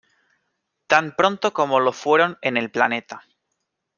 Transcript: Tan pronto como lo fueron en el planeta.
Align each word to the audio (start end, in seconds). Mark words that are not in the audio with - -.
Tan 0.87 1.15
pronto 1.15 1.53
como 1.53 1.79
lo 1.79 1.93
fueron 1.93 2.39
en 2.41 2.57
el 2.57 2.71
planeta. 2.71 3.21